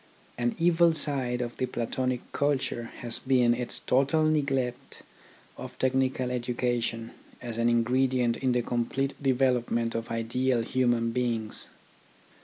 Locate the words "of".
1.43-1.55, 5.57-5.77, 9.93-10.09